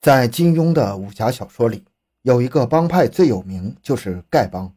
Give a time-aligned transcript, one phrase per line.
[0.00, 1.84] 在金庸的武侠小说里，
[2.22, 4.74] 有一个帮派最有名，就是丐帮，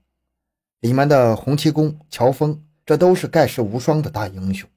[0.82, 4.70] 里面的洪七公、乔峰，这都是盖世无双的大英雄。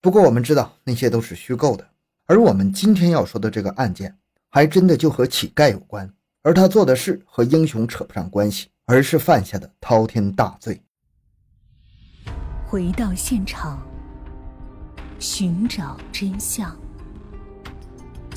[0.00, 1.88] 不过我们知道那些都是虚构的，
[2.26, 4.18] 而我们今天要说的这个案件，
[4.50, 6.12] 还真的就和乞丐有关，
[6.42, 10.82] 而他做的事和英雄扯不上关系，而是犯下的滔天大罪。
[12.66, 13.80] 回到现场，
[15.20, 16.76] 寻找真相。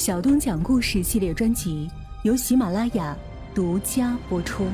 [0.07, 1.91] 小东讲故事系列专辑
[2.23, 3.13] 由喜马拉雅
[3.53, 4.65] 独家播出。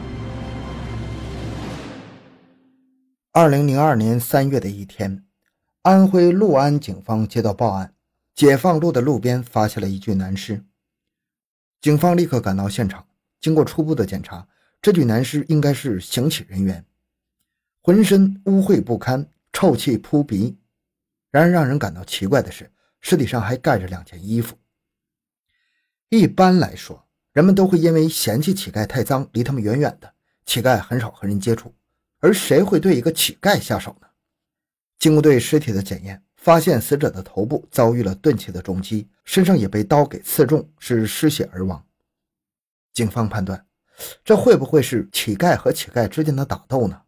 [3.31, 5.25] 二零零二年三月的一天，
[5.81, 7.95] 安徽六安警方接到报案，
[8.35, 10.63] 解放路的路边发现了一具男尸。
[11.81, 13.03] 警方立刻赶到现场，
[13.41, 14.47] 经过初步的检查，
[14.83, 16.85] 这具男尸应该是行乞人员，
[17.81, 20.55] 浑身污秽不堪，臭气扑鼻。
[21.31, 22.69] 然而，让人感到奇怪的是，
[23.01, 24.55] 尸体上还盖着两件衣服。
[26.15, 30.13] 一般来说，人们都会因为嫌弃乞丐太脏，离他们远远的。
[30.45, 31.73] 乞丐很少和人接触，
[32.19, 34.05] 而谁会对一个乞丐下手呢？
[34.99, 41.83] 经过对尸体的检验，发现死者的头部遭遇了钝器的重击，身上也被刀给刺中，是失血而亡。
[42.93, 43.65] 警方判断，
[44.23, 47.01] 这会不会是乞丐和乞丐之间的打斗呢？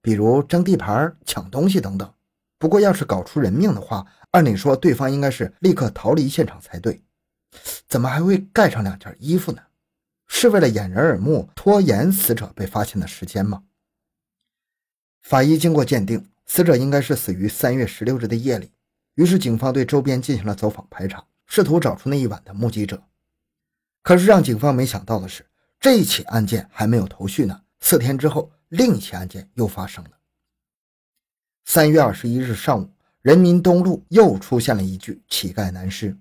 [0.00, 2.10] 比如争地盘、抢东西等等。
[2.58, 7.02] 不过，要是搞出人命的话，按理说对方应该是立刻逃离现场才对。
[7.88, 9.62] 怎么还会盖上两件衣服呢？
[10.26, 13.62] 是为了掩人耳目，拖延死者被发现的时间吗？
[15.22, 18.72] 法医经过鉴定，死者应该是死于三月十六日的夜里。
[19.14, 23.02] 于是，警方对周边进行了走访排查，试图找出那一晚的目击者。
[24.02, 25.46] 可是，让警方没想到的是，
[25.80, 27.62] 这一起案件还没有头绪呢。
[27.80, 30.10] 四天之后，另一起案件又发生了。
[31.64, 32.90] 三月二十一日上午，
[33.22, 36.16] 人民东路又出现了一具乞丐男尸。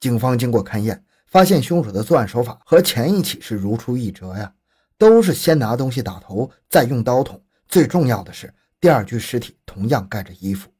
[0.00, 4.54] 警方经过勘验，发现凶手的作案手法和前一起是如出一辙呀，
[4.96, 7.42] 都是先拿东西打头，再用刀捅。
[7.66, 10.70] 最重要的是，第二具尸体同样盖着衣服。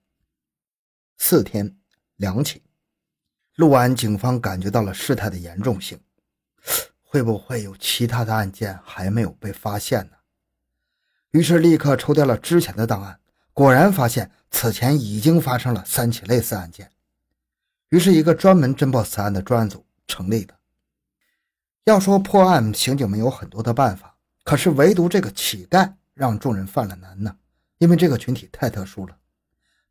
[1.17, 1.77] 四天
[2.17, 2.63] 两起，
[3.57, 6.01] 陆安警方感觉到了事态的严重性，
[7.03, 10.13] 会不会有其他的案件还没有被发现呢？
[11.33, 13.19] 于是立刻抽调了之前的档案，
[13.53, 16.91] 果然发现此前已经发生了三起类似案件。
[17.91, 20.55] 于是，一个专门侦破此案的专案组成立了。
[21.85, 27.35] 要说破案，刑警们有很多的办法，可是唯独这个乞丐让众人犯了难呢。
[27.79, 29.17] 因为这个群体太特殊了，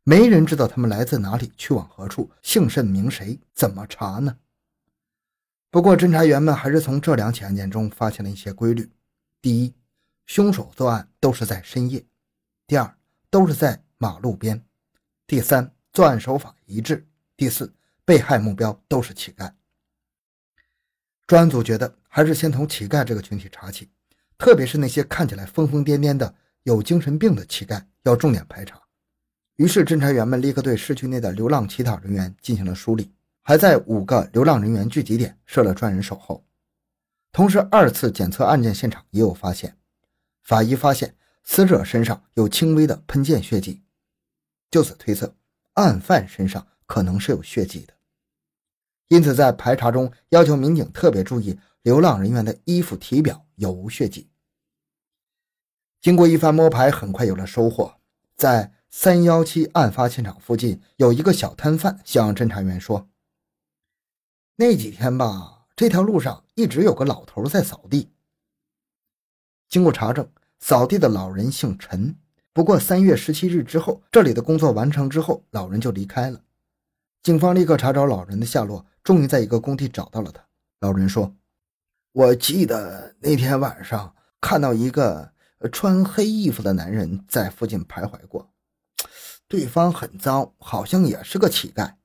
[0.04, 4.36] 没人知道他们来自哪里，去往何处，姓甚名谁，怎么查呢？
[5.70, 8.92] 不过，侦查员们还是从这两起案件中发现了一些规律：
[9.42, 9.74] 第一，
[10.26, 12.02] 凶手作案都是在深夜；
[12.66, 12.96] 第二，
[13.28, 14.58] 都是在马路边；
[15.26, 17.04] 第三，作案手法一致；
[17.36, 17.74] 第四。
[18.08, 19.52] 被害目标都是乞丐。
[21.26, 23.90] 专案组觉得还是先从乞丐这个群体查起，
[24.38, 28.80] 特别是那些看起来疯疯癫癫的、有精神病的乞丐，要重点排查。
[29.56, 36.42] 于是，侦查员们立刻对市区内的流浪乞讨人员进行了梳理，还在五个流浪人员聚集点设了专人守候。
[37.30, 39.76] 同时，二次检测案件现场也有发现，
[40.44, 41.14] 法医发现
[41.44, 43.82] 死者身上有轻微的喷溅血迹，
[44.70, 45.36] 就此推测
[45.74, 47.92] 案犯身上可能是有血迹的。
[49.08, 54.28] 因此，在排查中要求民警特别注意流浪人员的衣服体表有无血迹。
[56.00, 57.94] 经过一番摸排，很快有了收获。
[58.36, 63.08] 在三幺七案发现场附近，有一个小摊贩向侦查员说
[64.56, 68.12] ：“那几天吧，这条路上一直有个老头在扫地。”
[69.68, 70.30] 经过查证，
[70.60, 72.14] 扫地的老人姓陈。
[72.52, 76.40] 不过三月十七日之后，这里的工作完成之后，老人就离开了。
[77.28, 78.86] 警方立刻查找老人的下落。
[79.04, 80.42] 终于在一个工地找到了他。
[80.80, 81.36] 老人说
[82.12, 85.32] ：“我记得那天晚上看到一个
[85.70, 88.50] 穿黑衣服的男人在附近徘徊过，
[89.46, 91.96] 对方很脏，好像也是个乞丐。”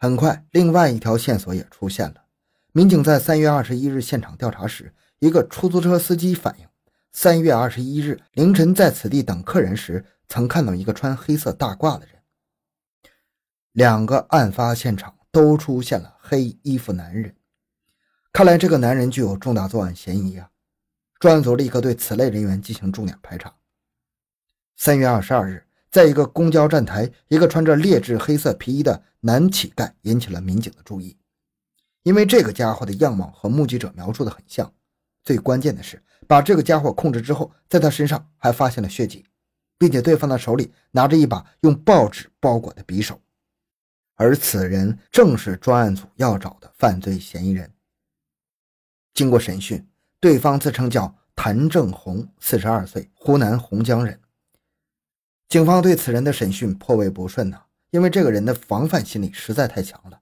[0.00, 2.24] 很快，另外一条线索也出现了。
[2.72, 6.66] 民警在三月二十一日现场调查时，一个出租车司机反映，
[7.12, 12.15] 三月二十一日凌晨在此地等客人时，曾看到一个穿黑色大褂的人。
[13.76, 15.12] 两个案发现场。
[15.36, 17.36] 都出现了黑衣服男人，
[18.32, 20.48] 看来这个男人具有重大作案嫌疑啊！
[21.20, 23.54] 专案组立刻对此类人员进行重点排查。
[24.76, 31.18] 三月二十二日，在一个公交站台，一个穿着劣质黑色皮衣的男乞丐引起了民警的注意，
[32.02, 34.72] 因为这个家伙的样貌和目击者描述的很像。
[35.22, 39.26] 最关键的是，把这个家伙控制之后，在他身上还发现了血迹，
[39.76, 43.20] 并且对方的手里拿着一把用报纸包裹的匕首。
[44.16, 47.72] 而此人正是专案组要找的犯罪嫌疑人。
[49.14, 49.86] 经过审讯，
[50.18, 54.20] 对方自称叫谭正红，四十二岁，湖南洪江人。
[55.48, 60.20] 警方对此人的审讯颇为不顺呐，因为这个人的防范心理实在太强了。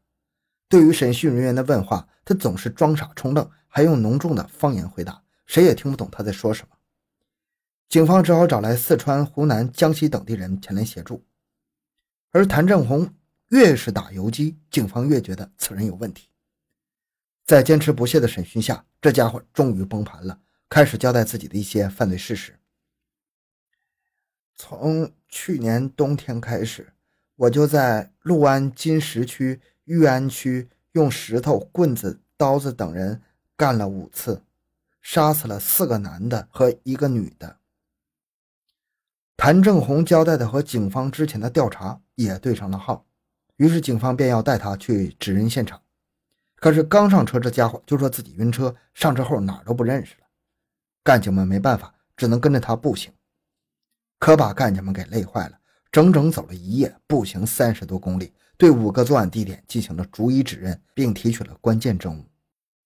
[0.68, 6.76] 对于审讯人员的问话，他总是装傻充愣，还用浓重的方言回答，谁也听不懂他在说什么。
[7.88, 11.24] 警方只好找来四川、湖南、江西等地人前来协助。
[12.32, 13.08] 而谭正红
[13.48, 16.28] 越是打游击，警方越觉得此人有问题。
[17.44, 22.58] 在坚持不懈的审讯下，这家伙终于崩盘了，开始交代自己的一些犯罪事实。
[24.54, 26.92] 从去年冬天开始，
[27.36, 33.20] 我就在六安金石区、玉安区用石头、棍子、刀子等人
[33.56, 34.42] 干了五次，
[35.02, 37.58] 杀死了四个男的和一个女的。
[39.36, 43.04] 谭正红交代的和警方之前的调查也对上了号，
[43.56, 45.80] 于是警方便要带他去指认现场。
[46.56, 50.20] 可是刚上车，这家伙就说自己晕车，上车后哪儿都不认识了。
[51.02, 53.12] 干警们没办法，只能跟着他步行。
[54.18, 55.58] 可把干警们给累坏了，
[55.92, 62.24] 整整走了一夜，步行三十多公里，对五个作案地点进行了逐一指认，并提取了关键证物。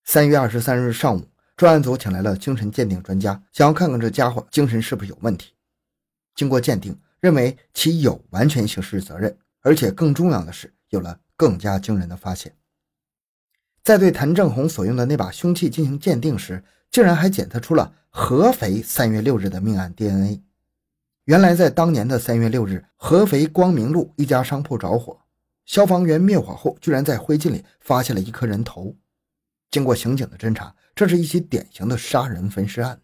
[0.04, 5.54] 三月二十三日上午，专案组请来了精神鉴定专家，想要看看这家伙精神是不是有问题。
[6.34, 12.54] 经过鉴定，认为其有完全刑事责任，而且更重要的是，有了更加惊人的发现。
[13.82, 20.42] 在对谭正红所用的那把凶器进行鉴定时，竟然还检测出了合肥三月六日的命案 DNA。
[21.24, 25.20] 原来，在当年的三月六日，合肥光明路一家商铺着火，
[25.64, 28.96] 消防员灭火后，居然在灰烬里发现了一颗人头。
[29.70, 33.00] 经过刑警的侦查，这是一起典型的杀人焚尸案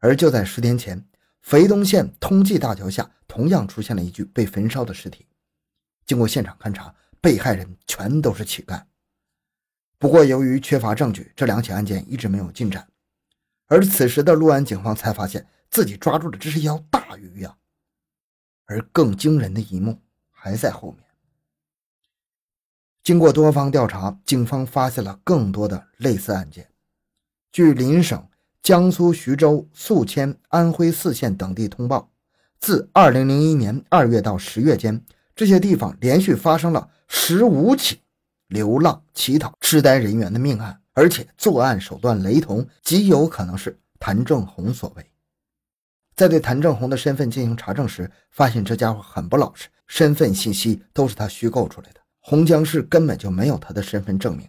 [0.00, 1.04] 而就在十天前，
[1.42, 5.26] 肥东县通济大桥下同样出现了一具被焚烧的尸体。
[6.06, 8.82] 经过现场勘查，被害人全都是乞丐。
[9.98, 12.88] 不过，由于缺乏证据，这两起案件一直没有进展。
[13.66, 15.46] 而此时的六安警方才发现。
[15.70, 17.56] 自己抓住的这是一条大鱼呀，
[18.64, 20.02] 而更惊人的一幕
[20.32, 21.04] 还在后面。
[23.04, 26.72] 经过多方调查，警方发现了更多的类似案件。
[27.52, 28.28] 据邻省
[28.62, 32.10] 江苏徐州、宿迁、安徽泗县等地通报，
[32.58, 35.02] 自2001年2月到10月间，
[35.34, 38.00] 这些地方连续发生了十五起
[38.48, 45.10] 流浪乞讨痴呆人员的命案，而且作案手段雷同，极有可能是谭正红所为。
[46.14, 52.00] 在对谭正红的身份进行查证时，发现这家伙很不老实，身份信息都是他虚构出来的。
[52.20, 54.46] 洪江市根本就没有他的身份证明。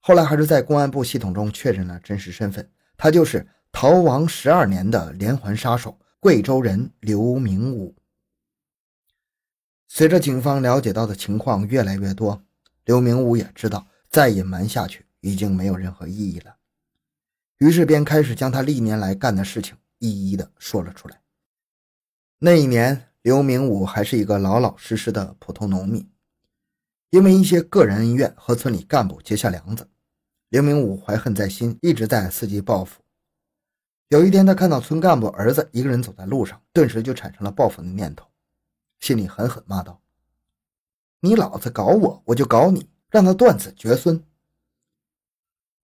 [0.00, 2.68] 后来还是在公安部系统中确认了真实身份，
[3.02, 7.96] 他就是逃亡十二年的连环杀手，贵州人刘明武。
[9.88, 12.42] 随着警方了解到的情况越来越多，
[12.84, 16.56] 刘明武也知道再隐瞒下去已经没有任何意义了，
[17.56, 19.74] 于是便开始将他历年来干的事情。
[19.98, 21.22] 一一的说了出来。
[22.38, 26.10] 那一年，刘明武还是一个老老实实的普通农民，
[27.08, 29.88] 因为一些个人恩怨和村里干部结下梁子，
[30.50, 33.00] 刘明武怀恨在心，一直在伺机报复。
[34.08, 38.26] 有一天，他看到村干部儿子一个人走在路上，顿时就产生了报复的念头，
[38.98, 40.02] 心里狠狠骂道
[41.22, 44.20] ：“你老子搞我，我就搞你，让他断子绝孙。”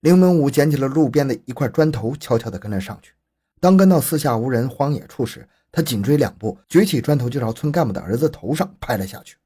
[0.02, 3.14] 刘明武捡起了路边的一块砖头，悄悄地跟了上去。
[3.60, 9.36] 当跟到四下无人、荒野处时，他紧追两步，举起砖头就朝村干部的儿子头上拍了下去。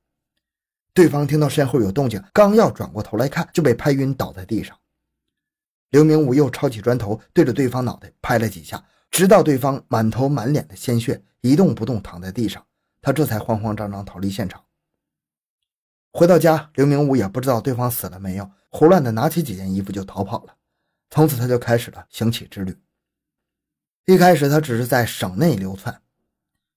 [0.94, 4.74] 对方听到身后有动静，刚要转过头来看，就被拍晕倒在地上。
[5.90, 12.64] 刘明武又抄起砖头对着对方脑袋拍了几下，直到对方满头满脸的鲜血，一动不动躺在地上，
[13.02, 14.64] 他这才慌慌张张逃离现场。
[16.12, 20.56] 回到家，刘明武也不知道对方死了没有，胡乱的拿起几件衣服就逃跑了。
[21.08, 22.76] 从此，他就开始了行乞之旅。
[24.06, 26.02] 一开始，他只是在省内流窜。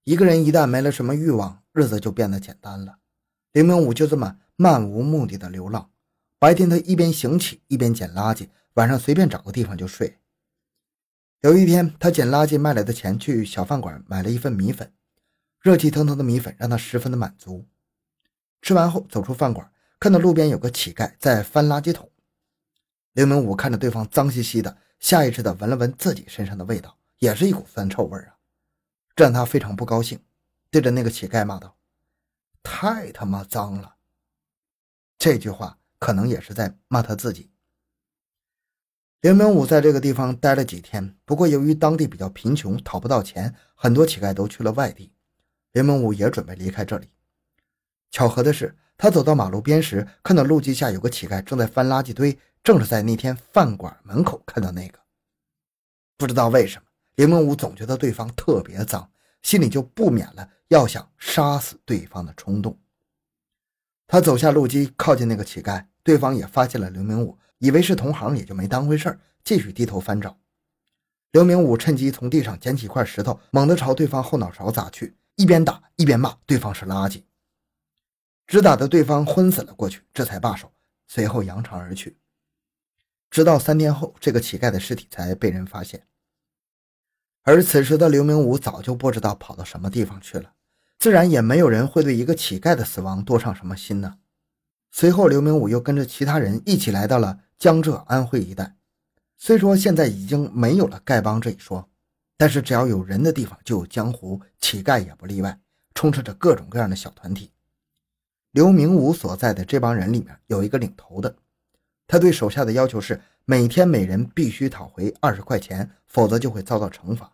[0.03, 2.97] 一个人一旦没了什么欲望，日子就变得简单了。
[3.51, 5.89] 刘明武就这么漫无目的的流浪。
[6.37, 10.19] 白天，他一边行乞，一边捡垃圾；晚上，随便找个地方就睡。
[11.41, 14.93] 有一天，他捡垃圾卖来的钱去小饭馆买了一份米粉，
[15.61, 17.67] 热气腾腾的米粉让他十分的满足。
[18.61, 22.09] 吃完后，走出饭馆，看到路边有个乞丐在翻垃圾桶。
[23.11, 26.97] 刘明武看着对方脏兮兮的，下意识的闻了闻自己身上的味道。
[27.19, 28.35] 也是一股酸臭味啊！
[29.15, 30.19] 这让他非常不高兴，
[30.69, 31.77] 对着那个乞丐骂道
[32.61, 33.95] ：“太他妈脏了！”
[35.17, 37.52] 这句话可能也是在骂他自己。
[39.23, 45.13] 刘明武在这个地方待了几天，不过由于当地比较贫穷，讨不到钱，很多乞丐都去了外地。
[45.71, 47.07] 刘明武也准备离开这里。
[48.11, 54.99] 巧合的是，他走到马路边时，看到路基下有个乞丐正在翻垃圾堆，正是在那天饭馆门口看到那个。
[56.17, 59.09] 不知道为什么，刘明武总觉得对方特别脏，
[59.41, 62.77] 心里就不免了要想杀死对方的冲动。
[64.05, 70.37] 他走下路基，靠近那个乞丐，对方也发现了刘明武，以为是同行，也就没当回事儿继续低头翻找。
[71.31, 77.23] 刘明武趁机从地上捡起一块石头，猛地朝对方后脑勺砸去，一边打一边骂对方是垃圾，
[78.45, 80.73] 直打得对方昏死了过去，这才罢手，
[81.07, 82.17] 随后扬长而去。
[83.31, 86.05] 直到三天后，这个乞丐的尸体才被人发现。
[87.43, 90.51] 而此时的刘明武早就不知道跑到什么地方去了，
[90.99, 94.17] 自然也没有人会对一个乞丐的死亡多上什么心呢。
[94.91, 98.75] 随后，刘明武又跟着其他人一起来到了江浙安徽一带。
[99.37, 101.89] 虽说现在已经没有了丐帮这一说，
[102.37, 105.59] 但是只要有人的地方就有江湖，乞丐也不例外，
[105.93, 107.51] 充斥着各种各样的小团体。
[108.51, 111.35] 刘明武所在的这帮人里面有一个领头的，
[112.07, 117.33] 他对手下的要求是每天每人必须讨回二十块钱，否则就会遭到惩罚。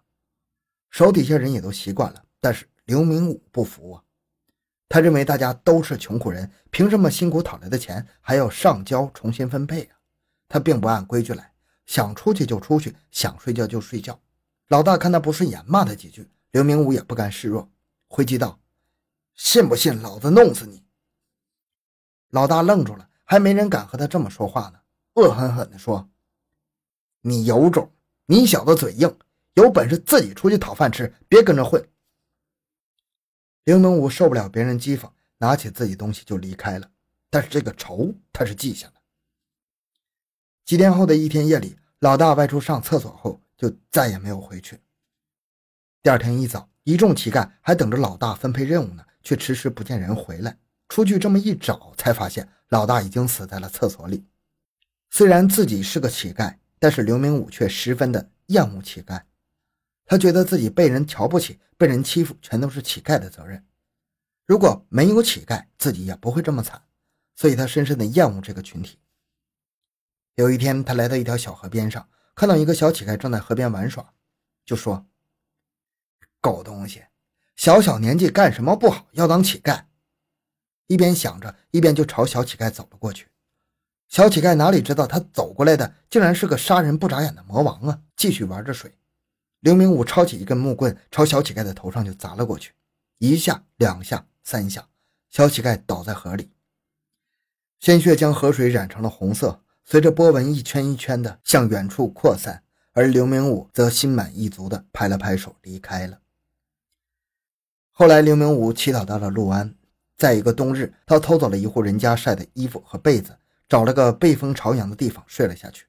[0.90, 4.04] 手底下人也都习惯了，但是刘明武不服啊，
[4.88, 9.99] 他认为大家都是穷苦人，凭什么辛苦讨来的钱还要上交重新分配啊？
[10.50, 11.54] 他并不按规矩来。
[11.86, 14.20] 想出去就出去，想睡觉就睡觉。
[14.68, 16.30] 老大看他不顺眼，骂他几句。
[16.52, 17.68] 刘明武也不甘示弱，
[18.08, 18.60] 回击道
[19.34, 20.84] ：“信不信老子弄死你？”
[22.30, 24.80] 老大愣住了，还没人敢和他这么说话呢，
[25.16, 26.08] 恶狠狠地说
[27.22, 27.92] ：“你有种！
[28.28, 29.18] 你小子嘴硬，
[29.56, 31.84] 有本事自己出去讨饭吃，别跟着混。”
[33.66, 36.92] 刘明武受不了别人讥讽，拿起自己东西就离开了。
[37.32, 38.94] 但是这个仇他是记下了。
[40.70, 44.80] 几天后的一天夜里，老大外出上厕所后就再也没有回去。
[46.04, 50.60] 第二天一早，一众乞丐还等着老大分配任务呢，却迟迟不见人回来。
[50.88, 54.24] 出去这么一找，才发现老大已经死在了厕所里。
[55.10, 59.24] 虽然自己是个乞丐，但是刘明武却十分的厌恶乞丐。
[60.06, 63.66] 他觉得自己被人瞧不起、被人欺负，全都是乞丐的责任。
[64.46, 66.80] 如果没有乞丐，自己也不会这么惨。
[67.36, 69.00] 所以他深深的厌恶这个群体。
[70.40, 74.14] 有一天，他来到一条小河边上，看到一个小乞丐正在河边玩耍，
[74.66, 75.06] 就说
[76.40, 77.04] ：“狗东西，
[77.58, 79.84] 小小年纪干什么不好，要当乞丐？”
[80.88, 83.28] 一边想着，一边就朝小乞丐走了过去。
[84.08, 88.02] 小乞丐哪里知道，他走过来的竟然是个杀人不眨眼的魔王啊！
[88.16, 88.98] 继续玩着水。
[89.60, 92.72] 刘明武抄起一根木棍，朝小乞丐的头上就砸了过去，
[93.18, 94.88] 一下、两下、三下，
[95.30, 96.50] 小乞丐倒在河里，
[97.82, 99.66] 鲜血将河水染成了红色。
[99.92, 106.20] 随着波纹一圈一圈的向远处扩散，而刘明武则心满意足地拍了拍手离开了。
[107.90, 109.74] 后来，刘明武乞讨到了六安，
[110.16, 113.36] 在一个冬日，他偷走了一户人家晒的衣服和被子，
[113.68, 115.88] 找了个背风朝阳的地方睡了下去。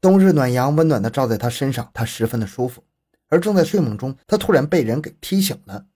[0.00, 2.84] 冬日暖阳温暖地照在他身上，他十分的舒服。
[3.26, 5.86] 而正在睡梦中，他突然被人给踢醒了，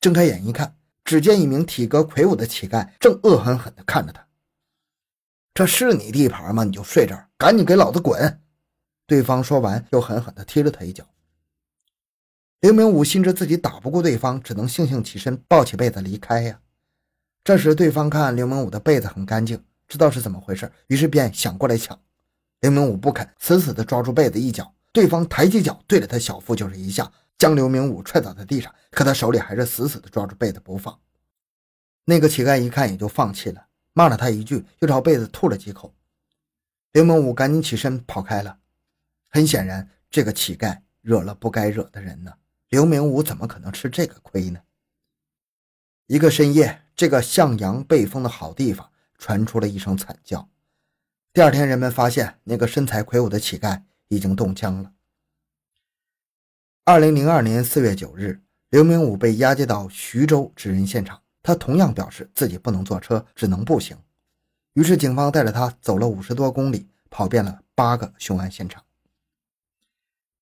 [0.00, 4.27] 睁开眼一看，只见一名体格魁梧的乞丐正恶狠狠地看着他。
[5.58, 6.62] 这是你地盘吗？
[6.62, 8.40] 你就睡这儿，赶紧给老子滚！
[9.08, 11.04] 对方说完，又狠狠地踢了他一脚。
[12.60, 16.60] 刘明武心知自己打不过对方，只能悻悻起身，抱起被子离开呀。
[17.42, 22.00] 这时，对方看刘明武的被子很干净，知道是怎么回事，于是便想过来抢。
[22.60, 24.72] 刘明武不肯，死死地抓住被子一脚。
[24.92, 28.72] 对方抬起脚，对着他小腹就是一下，将刘明武踹倒在地上。
[28.92, 30.96] 可他手里还是死死地抓住被子不放。
[32.04, 33.64] 那个乞丐一看，也就放弃了。
[33.98, 35.92] 骂了他一句，又朝被子吐了几口。
[36.92, 38.60] 刘明武赶紧起身跑开了。
[39.28, 42.32] 很显然，这个乞丐惹了不该惹的人呢。
[42.68, 44.60] 刘明武怎么可能吃这个亏呢？
[46.06, 48.88] 一个深夜，这个向阳背风的好地方
[49.18, 50.48] 传出了一声惨叫。
[51.32, 54.92] 第二天，人们发现那个身材魁梧的乞丐已经冻僵了。
[56.84, 58.40] 二零零二年四月九日，
[58.70, 61.20] 刘明武被押解到徐州指认现场。
[61.48, 63.96] 他同样表示自己不能坐车，只能步行。
[64.74, 68.84] 于是警方带着他走了五十多公里，跑遍了八个凶案现场。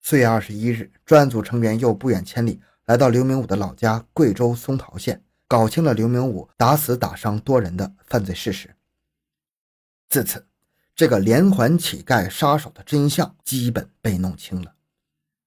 [0.03, 8.75] 四月二十一日，专案组成员又不远千里来到刘明武的老家贵州松桃县，搞清了刘明武打死打伤多人的犯罪事实。
[10.09, 10.45] 自此，
[10.97, 14.75] 这个连环乞丐杀手的真相基本被弄清了，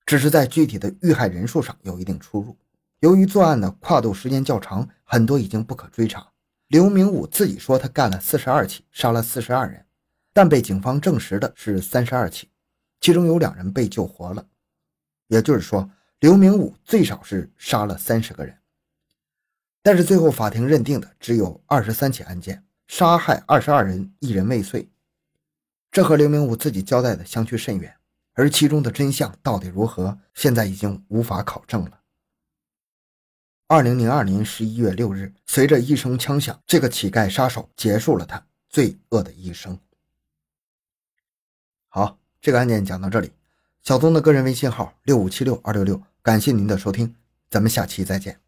[0.06, 2.56] 只是在具体的遇害人数上有一定出入。
[3.00, 6.32] 由于作案的跨度时间较长，很多已经不可追查。
[6.68, 9.86] 刘明武自己说他干了四十二起，杀了四十二人，
[10.34, 12.50] 但被警方证实的是三十二起，
[13.00, 14.46] 其中有两人被救活了。
[15.28, 15.90] 也就是说，
[16.20, 18.58] 刘明武最少是杀了三十个人。
[19.82, 24.92] 但是最后法庭认定的只有二十三起案件，杀害二十二人，一人未遂。
[25.90, 27.96] 这和刘明武自己交代的相去甚远，
[28.34, 31.99] 而其中的真相到底如何，现在已经无法考证了。
[33.72, 39.78] 二零零二年十一月六日，随着一声枪响，这个乞丐杀手结束了他罪恶的一生。
[41.88, 43.32] 好，这个案件讲到这里。
[43.84, 47.16] 小东的个人微信号六五七六二六六，感谢您的收听，
[47.48, 48.40] 咱们下期再见。